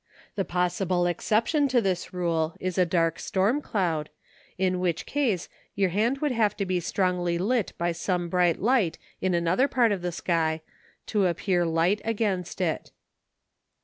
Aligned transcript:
The 0.33 0.43
possible 0.45 1.05
exception 1.05 1.67
to 1.67 1.79
this 1.79 2.11
rule 2.11 2.55
is 2.59 2.79
a 2.79 2.87
dark 2.87 3.19
storm 3.19 3.61
cloud, 3.61 4.09
in 4.57 4.79
which 4.79 5.05
case 5.05 5.47
your 5.75 5.89
hand 5.91 6.17
would 6.21 6.31
have 6.31 6.57
to 6.57 6.65
be 6.65 6.79
strongly 6.79 7.37
lit 7.37 7.73
by 7.77 7.91
some 7.91 8.27
bright 8.27 8.59
light 8.59 8.97
in 9.21 9.35
another 9.35 9.67
part 9.67 9.91
of 9.91 10.01
the 10.01 10.11
sky 10.11 10.61
to 11.05 11.27
appear 11.27 11.67
light 11.67 12.01
against 12.03 12.61
it. 12.61 12.89